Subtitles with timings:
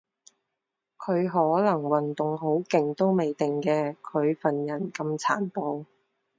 [0.97, 5.85] 佢可能運動好勁都未定嘅，佢份人咁殘暴